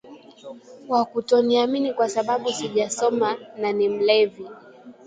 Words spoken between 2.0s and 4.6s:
sababu sijasoma na ni mlevi